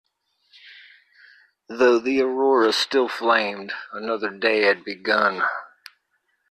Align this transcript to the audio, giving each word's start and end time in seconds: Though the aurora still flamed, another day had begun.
Though 1.69 1.99
the 1.99 2.21
aurora 2.23 2.73
still 2.73 3.07
flamed, 3.07 3.71
another 3.93 4.31
day 4.31 4.63
had 4.63 4.83
begun. 4.83 5.43